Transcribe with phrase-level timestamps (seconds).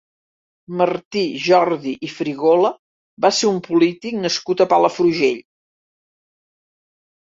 [0.79, 2.73] Martí Jordi i Frigola
[3.27, 5.49] va ser un polític nascut a Palafrugell.